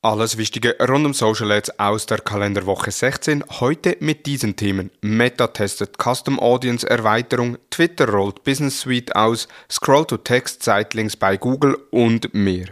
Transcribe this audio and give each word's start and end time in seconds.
Alles 0.00 0.38
Wichtige 0.38 0.76
rund 0.78 1.06
um 1.06 1.12
Social 1.12 1.50
Ads 1.50 1.80
aus 1.80 2.06
der 2.06 2.18
Kalenderwoche 2.18 2.92
16. 2.92 3.42
Heute 3.58 3.96
mit 3.98 4.26
diesen 4.26 4.54
Themen. 4.54 4.92
Meta 5.00 5.48
testet 5.48 5.96
Custom 5.98 6.38
Audience 6.38 6.88
Erweiterung, 6.88 7.58
Twitter 7.68 8.08
rollt 8.08 8.44
Business 8.44 8.78
Suite 8.78 9.16
aus, 9.16 9.48
Scroll 9.68 10.06
to 10.06 10.16
Text 10.18 10.62
Sightlinks 10.62 11.16
bei 11.16 11.36
Google 11.36 11.76
und 11.90 12.32
mehr. 12.32 12.66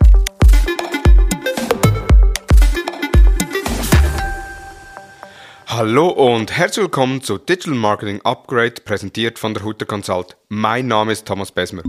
Hallo 5.66 6.10
und 6.10 6.52
herzlich 6.52 6.84
willkommen 6.84 7.22
zu 7.22 7.38
Digital 7.38 7.74
Marketing 7.74 8.20
Upgrade, 8.22 8.82
präsentiert 8.84 9.40
von 9.40 9.52
der 9.52 9.64
Hutter 9.64 9.84
Consult. 9.84 10.36
Mein 10.48 10.86
Name 10.86 11.10
ist 11.10 11.26
Thomas 11.26 11.50
Besmer. 11.50 11.82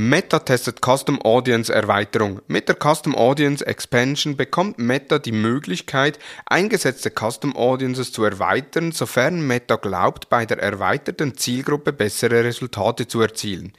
Meta 0.00 0.38
testet 0.38 0.80
Custom 0.80 1.20
Audience 1.22 1.72
Erweiterung. 1.72 2.40
Mit 2.46 2.68
der 2.68 2.76
Custom 2.76 3.16
Audience 3.16 3.66
Expansion 3.66 4.36
bekommt 4.36 4.78
Meta 4.78 5.18
die 5.18 5.32
Möglichkeit, 5.32 6.20
eingesetzte 6.46 7.10
Custom 7.10 7.56
Audiences 7.56 8.12
zu 8.12 8.22
erweitern, 8.22 8.92
sofern 8.92 9.44
Meta 9.44 9.74
glaubt, 9.74 10.28
bei 10.28 10.46
der 10.46 10.62
erweiterten 10.62 11.36
Zielgruppe 11.36 11.92
bessere 11.92 12.44
Resultate 12.44 13.08
zu 13.08 13.20
erzielen. 13.20 13.72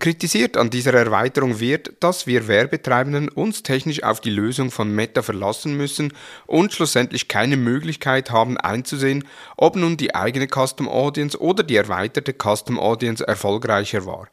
Kritisiert 0.00 0.56
an 0.56 0.70
dieser 0.70 0.94
Erweiterung 0.94 1.58
wird, 1.58 1.92
dass 1.98 2.28
wir 2.28 2.46
Werbetreibenden 2.46 3.28
uns 3.28 3.64
technisch 3.64 4.04
auf 4.04 4.20
die 4.20 4.30
Lösung 4.30 4.70
von 4.70 4.94
Meta 4.94 5.22
verlassen 5.22 5.76
müssen 5.76 6.12
und 6.46 6.72
schlussendlich 6.72 7.26
keine 7.26 7.56
Möglichkeit 7.56 8.30
haben 8.30 8.56
einzusehen, 8.58 9.24
ob 9.56 9.74
nun 9.74 9.96
die 9.96 10.14
eigene 10.14 10.46
Custom 10.46 10.88
Audience 10.88 11.36
oder 11.36 11.64
die 11.64 11.74
erweiterte 11.74 12.32
Custom 12.32 12.78
Audience 12.78 13.26
erfolgreicher 13.26 14.06
war. 14.06 14.28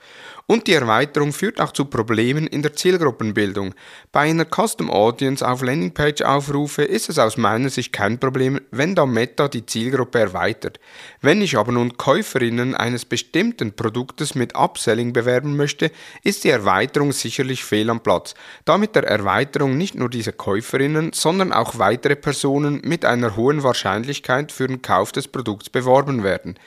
Und 0.47 0.67
die 0.67 0.73
Erweiterung 0.73 1.33
führt 1.33 1.59
auch 1.59 1.71
zu 1.71 1.85
Problemen 1.85 2.45
in 2.45 2.61
der 2.61 2.73
Zielgruppenbildung. 2.73 3.73
Bei 4.11 4.29
einer 4.29 4.45
Custom 4.45 4.91
Audience 4.91 5.47
auf 5.47 5.63
Landingpage-Aufrufe 5.63 6.83
ist 6.83 7.09
es 7.09 7.17
aus 7.17 7.35
meiner 7.35 7.69
Sicht 7.69 7.91
kein 7.91 8.19
Problem, 8.19 8.61
wenn 8.69 8.93
da 8.93 9.07
Meta 9.07 9.47
die 9.47 9.65
Zielgruppe 9.65 10.19
erweitert. 10.19 10.79
Wenn 11.19 11.41
ich 11.41 11.57
aber 11.57 11.71
nun 11.71 11.97
Käuferinnen 11.97 12.75
eines 12.75 13.05
bestimmten 13.05 13.75
Produktes 13.75 14.35
mit 14.35 14.55
Upselling 14.55 15.13
bewerben 15.13 15.57
möchte, 15.57 15.89
ist 16.23 16.43
die 16.43 16.49
Erweiterung 16.49 17.11
sicherlich 17.11 17.63
fehl 17.63 17.89
am 17.89 18.01
Platz, 18.01 18.35
da 18.65 18.77
mit 18.77 18.95
der 18.95 19.05
Erweiterung 19.07 19.77
nicht 19.77 19.95
nur 19.95 20.11
diese 20.11 20.31
Käuferinnen, 20.31 21.11
sondern 21.11 21.53
auch 21.53 21.79
weitere 21.79 22.15
Personen 22.15 22.81
mit 22.83 23.03
einer 23.03 23.35
hohen 23.35 23.63
Wahrscheinlichkeit 23.63 24.51
für 24.51 24.67
den 24.67 24.83
Kauf 24.83 25.11
des 25.11 25.27
Produkts 25.27 25.71
beworben 25.71 26.23
werden. 26.23 26.59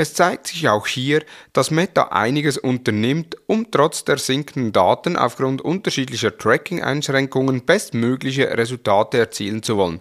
Es 0.00 0.14
zeigt 0.14 0.46
sich 0.46 0.66
auch 0.66 0.86
hier, 0.86 1.22
dass 1.52 1.70
Meta 1.70 2.04
einiges 2.04 2.56
unternimmt, 2.56 3.36
um 3.46 3.70
trotz 3.70 4.02
der 4.02 4.16
sinkenden 4.16 4.72
Daten 4.72 5.14
aufgrund 5.14 5.60
unterschiedlicher 5.60 6.38
Tracking-Einschränkungen 6.38 7.66
bestmögliche 7.66 8.56
Resultate 8.56 9.18
erzielen 9.18 9.62
zu 9.62 9.76
wollen. 9.76 10.00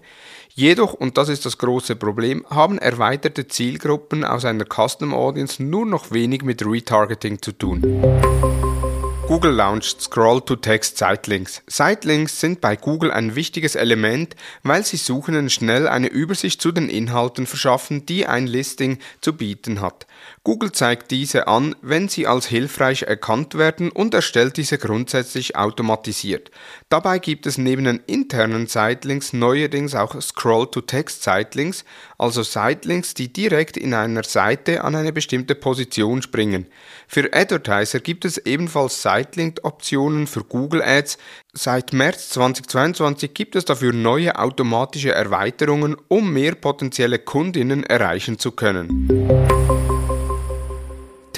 Jedoch, 0.53 0.93
und 0.93 1.17
das 1.17 1.27
ist 1.27 1.45
das 1.45 1.57
große 1.57 1.97
Problem, 1.97 2.45
haben 2.49 2.77
erweiterte 2.77 3.49
Zielgruppen 3.49 4.23
aus 4.23 4.45
einer 4.45 4.63
Custom 4.63 5.13
Audience 5.13 5.61
nur 5.61 5.85
noch 5.85 6.11
wenig 6.11 6.43
mit 6.43 6.65
Retargeting 6.65 7.41
zu 7.41 7.51
tun. 7.51 8.68
Google 9.29 9.51
launcht 9.51 10.01
Scroll-to-Text 10.01 10.97
Sitelinks. 10.97 11.61
Sitelinks 11.67 12.39
sind 12.39 12.61
bei 12.61 12.75
Google 12.75 13.11
ein 13.11 13.35
wichtiges 13.35 13.75
Element, 13.75 14.35
weil 14.63 14.83
sie 14.83 14.97
Suchenden 14.97 15.51
schnell 15.51 15.87
eine 15.87 16.07
Übersicht 16.07 16.59
zu 16.59 16.71
den 16.71 16.89
Inhalten 16.89 17.45
verschaffen, 17.45 18.07
die 18.07 18.25
ein 18.25 18.47
Listing 18.47 18.97
zu 19.21 19.37
bieten 19.37 19.81
hat. 19.81 20.07
Google 20.43 20.71
zeigt 20.71 21.11
diese 21.11 21.47
an, 21.47 21.75
wenn 21.81 22.07
sie 22.09 22.27
als 22.27 22.47
hilfreich 22.47 23.03
erkannt 23.03 23.55
werden 23.55 23.91
und 23.91 24.13
erstellt 24.13 24.57
diese 24.57 24.77
grundsätzlich 24.77 25.55
automatisiert. 25.55 26.51
Dabei 26.89 27.19
gibt 27.19 27.45
es 27.45 27.57
neben 27.57 27.83
den 27.83 28.01
internen 28.07 28.67
Sitelinks 28.67 29.33
neuerdings 29.33 29.95
auch 29.95 30.19
Scroll-to-Text 30.19 31.23
Sitelinks, 31.23 31.85
also 32.17 32.43
Sitelinks, 32.43 33.13
die 33.13 33.31
direkt 33.31 33.77
in 33.77 33.93
einer 33.93 34.23
Seite 34.23 34.83
an 34.83 34.95
eine 34.95 35.13
bestimmte 35.13 35.55
Position 35.55 36.21
springen. 36.21 36.67
Für 37.07 37.33
Advertiser 37.33 37.99
gibt 37.99 38.25
es 38.25 38.37
ebenfalls 38.37 39.01
Sitelink-Optionen 39.01 40.27
für 40.27 40.43
Google 40.43 40.81
Ads. 40.81 41.17
Seit 41.53 41.93
März 41.93 42.29
2022 42.29 43.33
gibt 43.33 43.55
es 43.55 43.65
dafür 43.65 43.93
neue 43.93 44.37
automatische 44.37 45.11
Erweiterungen, 45.11 45.97
um 46.07 46.31
mehr 46.31 46.55
potenzielle 46.55 47.19
Kundinnen 47.19 47.83
erreichen 47.83 48.39
zu 48.39 48.51
können. 48.51 49.09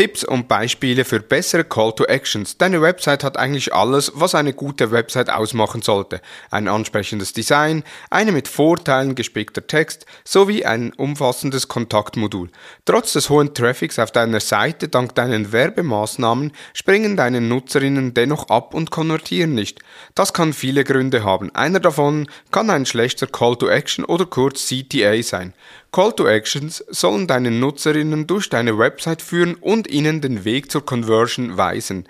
Tipps 0.02 0.24
und 0.24 0.48
Beispiele 0.48 1.06
für 1.06 1.20
bessere 1.20 1.64
Call 1.64 1.94
to 1.94 2.06
Actions. 2.06 2.58
Deine 2.58 2.82
Website 2.82 3.24
hat 3.24 3.38
eigentlich 3.38 3.72
alles, 3.72 4.12
was 4.16 4.34
eine 4.34 4.52
gute 4.52 4.90
Website 4.90 5.30
ausmachen 5.30 5.84
sollte. 5.84 6.22
Ein 6.50 6.68
ansprechendes 6.68 7.34
Design, 7.34 7.84
eine 8.10 8.32
mit 8.32 8.48
Vorteilen 8.48 9.14
gespickter 9.14 9.68
Text 9.68 10.08
sowie 10.24 10.66
ein 10.66 10.92
umfassendes 10.94 11.68
Kontaktmodul. 11.68 12.50
Trotz 12.86 13.14
des 13.14 13.30
hohen 13.30 13.54
Traffics 13.54 14.00
auf 14.00 14.10
deiner 14.12 14.40
Seite 14.40 14.88
dank 14.88 15.14
deinen 15.14 15.52
Werbemaßnahmen 15.52 16.52
springen 16.74 17.16
deine 17.16 17.40
Nutzerinnen 17.40 18.16
dennoch 18.16 18.50
ab 18.50 18.74
und 18.74 18.90
konvertieren 18.90 19.54
nicht. 19.54 19.82
Das 20.16 20.34
kann 20.34 20.54
viele 20.54 20.84
Gründe 20.84 21.24
haben. 21.24 21.54
Einer 21.54 21.80
davon 21.80 22.28
kann 22.50 22.72
ein 22.72 22.88
schlechter 22.88 23.28
Call 23.28 23.56
to 23.56 23.70
Action 23.70 24.04
oder 24.04 24.26
kurz 24.26 24.68
CTA 24.68 25.22
sein. 25.22 25.54
Call 25.94 26.14
to 26.14 26.26
Actions 26.26 26.86
sollen 26.88 27.28
deine 27.28 27.52
Nutzerinnen 27.52 28.26
durch 28.26 28.50
deine 28.50 28.78
Website 28.78 29.22
führen 29.22 29.56
und 29.56 29.90
ihnen 29.90 30.22
den 30.22 30.46
Weg 30.46 30.72
zur 30.72 30.86
Conversion 30.86 31.58
weisen. 31.58 32.08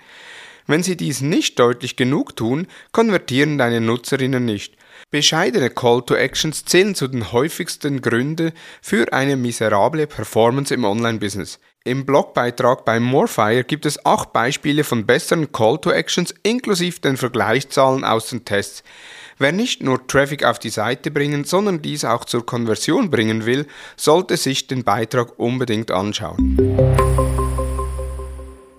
Wenn 0.68 0.84
sie 0.84 0.96
dies 0.96 1.20
nicht 1.20 1.58
deutlich 1.58 1.96
genug 1.96 2.36
tun, 2.36 2.68
konvertieren 2.92 3.58
deine 3.58 3.80
Nutzerinnen 3.80 4.44
nicht. 4.44 4.76
Bescheidene 5.10 5.68
Call 5.68 6.02
to 6.02 6.14
Actions 6.14 6.64
zählen 6.64 6.94
zu 6.94 7.08
den 7.08 7.32
häufigsten 7.32 8.00
Gründen 8.00 8.52
für 8.80 9.12
eine 9.12 9.34
miserable 9.34 10.06
Performance 10.06 10.72
im 10.72 10.84
Online-Business. 10.84 11.58
Im 11.84 12.06
Blogbeitrag 12.06 12.84
bei 12.84 13.00
Morefire 13.00 13.64
gibt 13.64 13.86
es 13.86 14.06
acht 14.06 14.32
Beispiele 14.32 14.84
von 14.84 15.04
besseren 15.04 15.50
Call 15.50 15.78
to 15.78 15.90
Actions 15.90 16.32
inklusive 16.44 17.00
den 17.00 17.16
Vergleichszahlen 17.16 18.04
aus 18.04 18.28
den 18.28 18.44
Tests. 18.44 18.84
Wer 19.38 19.50
nicht 19.50 19.82
nur 19.82 20.06
Traffic 20.06 20.44
auf 20.44 20.60
die 20.60 20.70
Seite 20.70 21.10
bringen, 21.10 21.42
sondern 21.42 21.82
dies 21.82 22.04
auch 22.04 22.24
zur 22.24 22.46
Konversion 22.46 23.10
bringen 23.10 23.46
will, 23.46 23.66
sollte 23.96 24.36
sich 24.36 24.68
den 24.68 24.84
Beitrag 24.84 25.40
unbedingt 25.40 25.90
anschauen. 25.90 26.56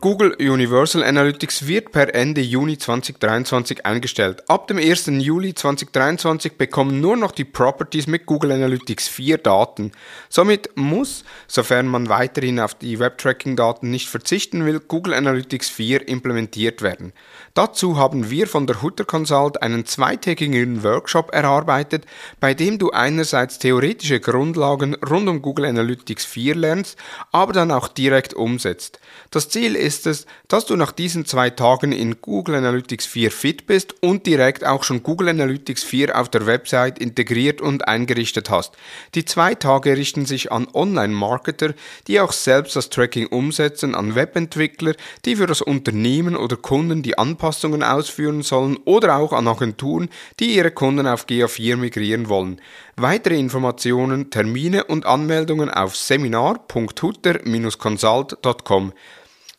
Google 0.03 0.35
Universal 0.37 1.01
Analytics 1.01 1.65
wird 1.65 1.93
per 1.93 2.13
Ende 2.13 2.41
Juni 2.41 2.77
2023 2.77 3.85
eingestellt. 3.85 4.43
Ab 4.49 4.67
dem 4.67 4.77
1. 4.77 5.05
Juli 5.05 5.55
2023 5.55 6.57
bekommen 6.57 6.99
nur 6.99 7.15
noch 7.15 7.31
die 7.31 7.45
Properties 7.45 8.07
mit 8.07 8.25
Google 8.25 8.51
Analytics 8.51 9.07
4 9.07 9.37
Daten. 9.37 9.93
Somit 10.27 10.71
muss, 10.75 11.23
sofern 11.47 11.87
man 11.87 12.09
weiterhin 12.09 12.59
auf 12.59 12.73
die 12.73 12.99
Webtracking-Daten 12.99 13.89
nicht 13.89 14.09
verzichten 14.09 14.65
will, 14.65 14.81
Google 14.81 15.13
Analytics 15.13 15.69
4 15.69 16.05
implementiert 16.05 16.81
werden. 16.81 17.13
Dazu 17.53 17.95
haben 17.95 18.29
wir 18.29 18.47
von 18.47 18.67
der 18.67 18.81
Hutter 18.81 19.05
Consult 19.05 19.61
einen 19.61 19.85
zweitägigen 19.85 20.83
Workshop 20.83 21.33
erarbeitet, 21.33 22.05
bei 22.41 22.53
dem 22.53 22.77
du 22.77 22.91
einerseits 22.91 23.57
theoretische 23.57 24.19
Grundlagen 24.19 24.95
rund 24.95 25.29
um 25.29 25.41
Google 25.41 25.63
Analytics 25.63 26.25
4 26.25 26.55
lernst, 26.55 26.97
aber 27.31 27.53
dann 27.53 27.71
auch 27.71 27.87
direkt 27.87 28.33
umsetzt. 28.33 28.99
Das 29.31 29.47
Ziel 29.47 29.77
ist 29.77 29.92
ist 29.93 30.07
es, 30.07 30.25
dass 30.47 30.65
du 30.65 30.75
nach 30.75 30.91
diesen 30.91 31.25
zwei 31.25 31.51
Tagen 31.51 31.91
in 31.91 32.19
Google 32.19 32.55
Analytics 32.55 33.05
4 33.05 33.29
fit 33.29 33.67
bist 33.67 33.93
und 34.01 34.25
direkt 34.25 34.65
auch 34.65 34.83
schon 34.83 35.03
Google 35.03 35.29
Analytics 35.29 35.83
4 35.83 36.19
auf 36.19 36.29
der 36.29 36.47
Website 36.47 36.97
integriert 36.97 37.61
und 37.61 37.87
eingerichtet 37.87 38.49
hast. 38.49 38.73
Die 39.13 39.25
zwei 39.25 39.53
Tage 39.53 39.95
richten 39.95 40.25
sich 40.25 40.51
an 40.51 40.67
Online-Marketer, 40.73 41.75
die 42.07 42.19
auch 42.19 42.31
selbst 42.31 42.75
das 42.75 42.89
Tracking 42.89 43.27
umsetzen, 43.27 43.93
an 43.93 44.15
Webentwickler, 44.15 44.95
die 45.25 45.35
für 45.35 45.45
das 45.45 45.61
Unternehmen 45.61 46.35
oder 46.35 46.55
Kunden 46.55 47.03
die 47.03 47.19
Anpassungen 47.19 47.83
ausführen 47.83 48.41
sollen 48.41 48.79
oder 48.85 49.17
auch 49.17 49.31
an 49.31 49.47
Agenturen, 49.47 50.09
die 50.39 50.55
ihre 50.55 50.71
Kunden 50.71 51.05
auf 51.05 51.27
GA4 51.27 51.77
migrieren 51.77 52.29
wollen. 52.29 52.59
Weitere 52.95 53.37
Informationen, 53.37 54.31
Termine 54.31 54.85
und 54.85 55.05
Anmeldungen 55.05 55.69
auf 55.69 55.95
seminar.hutter-consult.com. 55.95 58.93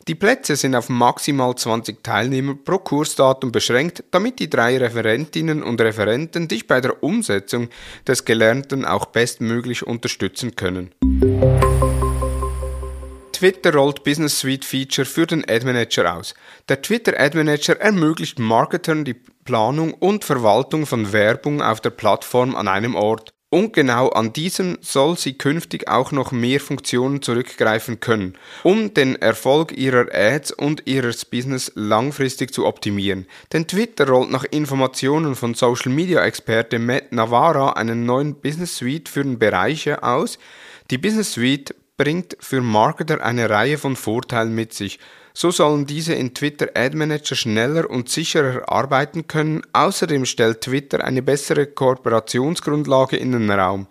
Die 0.06 0.14
Plätze 0.14 0.54
sind 0.56 0.74
auf 0.74 0.90
maximal 0.90 1.54
20 1.54 2.04
Teilnehmer 2.04 2.54
pro 2.62 2.76
Kursdatum 2.76 3.52
beschränkt, 3.52 4.04
damit 4.10 4.38
die 4.38 4.50
drei 4.50 4.76
Referentinnen 4.76 5.62
und 5.62 5.80
Referenten 5.80 6.46
dich 6.46 6.66
bei 6.66 6.82
der 6.82 7.02
Umsetzung 7.02 7.70
des 8.06 8.26
Gelernten 8.26 8.84
auch 8.84 9.06
bestmöglich 9.06 9.86
unterstützen 9.86 10.56
können. 10.56 10.90
Twitter 13.32 13.74
rollt 13.74 14.04
Business 14.04 14.38
Suite 14.38 14.66
Feature 14.66 15.06
für 15.06 15.26
den 15.26 15.42
Ad 15.48 15.64
Manager 15.64 16.16
aus. 16.18 16.34
Der 16.68 16.82
Twitter 16.82 17.18
Ad 17.18 17.34
Manager 17.36 17.80
ermöglicht 17.80 18.38
Marketern 18.38 19.06
die 19.06 19.14
Planung 19.14 19.94
und 19.94 20.24
Verwaltung 20.24 20.84
von 20.84 21.14
Werbung 21.14 21.62
auf 21.62 21.80
der 21.80 21.90
Plattform 21.90 22.54
an 22.54 22.68
einem 22.68 22.94
Ort 22.94 23.33
und 23.54 23.72
genau 23.72 24.08
an 24.08 24.32
diesem 24.32 24.78
soll 24.80 25.16
sie 25.16 25.34
künftig 25.34 25.86
auch 25.86 26.10
noch 26.10 26.32
mehr 26.32 26.58
Funktionen 26.58 27.22
zurückgreifen 27.22 28.00
können, 28.00 28.34
um 28.64 28.92
den 28.94 29.14
Erfolg 29.14 29.70
ihrer 29.70 30.12
Ads 30.12 30.50
und 30.50 30.88
ihres 30.88 31.24
Business 31.24 31.70
langfristig 31.76 32.52
zu 32.52 32.66
optimieren. 32.66 33.26
Denn 33.52 33.68
Twitter 33.68 34.08
rollt 34.08 34.32
nach 34.32 34.42
Informationen 34.42 35.36
von 35.36 35.54
Social 35.54 35.92
Media 35.92 36.24
Experte 36.24 36.80
Matt 36.80 37.12
Navarra 37.12 37.74
einen 37.74 38.04
neuen 38.04 38.34
Business 38.34 38.76
Suite 38.76 39.08
für 39.08 39.22
Bereiche 39.22 40.02
aus. 40.02 40.40
Die 40.90 40.98
Business 40.98 41.34
Suite 41.34 41.76
bringt 41.96 42.37
für 42.41 42.61
Marketer 42.61 43.25
eine 43.25 43.49
Reihe 43.50 43.79
von 43.79 43.96
Vorteilen 43.96 44.55
mit 44.55 44.73
sich. 44.73 44.99
So 45.37 45.50
sollen 45.50 45.85
diese 45.85 46.14
in 46.14 46.32
Twitter 46.32 46.69
Ad 46.75 46.96
Manager 46.96 47.35
schneller 47.35 47.91
und 47.91 48.08
sicherer 48.08 48.70
arbeiten 48.70 49.26
können. 49.26 49.62
Außerdem 49.73 50.26
stellt 50.26 50.61
Twitter 50.61 51.02
eine 51.02 51.23
bessere 51.23 51.67
Kooperationsgrundlage 51.67 53.17
in 53.17 53.32
den 53.32 53.50
Raum. 53.50 53.88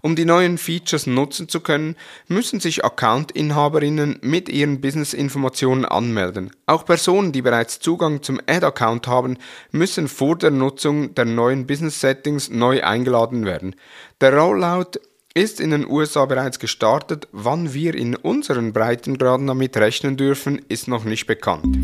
Um 0.00 0.16
die 0.16 0.24
neuen 0.24 0.56
Features 0.56 1.06
nutzen 1.06 1.50
zu 1.50 1.60
können, 1.60 1.96
müssen 2.28 2.60
sich 2.60 2.82
Account-Inhaberinnen 2.82 4.20
mit 4.22 4.48
ihren 4.48 4.80
Business-Informationen 4.80 5.84
anmelden. 5.84 6.50
Auch 6.64 6.86
Personen, 6.86 7.32
die 7.32 7.42
bereits 7.42 7.78
Zugang 7.78 8.22
zum 8.22 8.40
Ad-Account 8.46 9.06
haben, 9.06 9.36
müssen 9.72 10.08
vor 10.08 10.38
der 10.38 10.50
Nutzung 10.50 11.14
der 11.14 11.26
neuen 11.26 11.66
Business-Settings 11.66 12.48
neu 12.48 12.82
eingeladen 12.82 13.44
werden. 13.44 13.76
Der 14.22 14.34
Rollout 14.34 14.92
ist 15.36 15.60
in 15.60 15.70
den 15.70 15.86
USA 15.86 16.24
bereits 16.24 16.58
gestartet. 16.58 17.28
Wann 17.30 17.74
wir 17.74 17.94
in 17.94 18.16
unseren 18.16 18.72
Breitengraden 18.72 19.46
damit 19.46 19.76
rechnen 19.76 20.16
dürfen, 20.16 20.62
ist 20.68 20.88
noch 20.88 21.04
nicht 21.04 21.26
bekannt. 21.26 21.76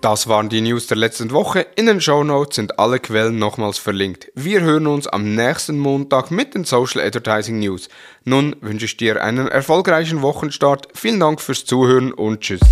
Das 0.00 0.28
waren 0.28 0.48
die 0.48 0.62
News 0.62 0.86
der 0.86 0.96
letzten 0.96 1.32
Woche. 1.32 1.66
In 1.76 1.86
den 1.86 2.00
Show 2.00 2.24
Notes 2.24 2.56
sind 2.56 2.78
alle 2.78 3.00
Quellen 3.00 3.38
nochmals 3.38 3.76
verlinkt. 3.76 4.30
Wir 4.34 4.62
hören 4.62 4.86
uns 4.86 5.08
am 5.08 5.34
nächsten 5.34 5.78
Montag 5.78 6.30
mit 6.30 6.54
den 6.54 6.64
Social 6.64 7.02
Advertising 7.02 7.58
News. 7.58 7.90
Nun 8.24 8.56
wünsche 8.62 8.86
ich 8.86 8.96
dir 8.96 9.22
einen 9.22 9.48
erfolgreichen 9.48 10.22
Wochenstart. 10.22 10.88
Vielen 10.94 11.20
Dank 11.20 11.42
fürs 11.42 11.66
Zuhören 11.66 12.12
und 12.12 12.40
tschüss. 12.40 12.62